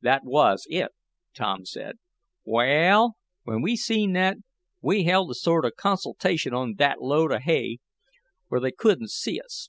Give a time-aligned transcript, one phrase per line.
[0.00, 0.92] "That was it,"
[1.34, 1.98] Tom said.
[2.46, 4.38] "Wa'al, when we seen that,
[4.80, 7.80] we held a sort of consultation on thet load of hay,
[8.48, 9.68] where they couldn't see us.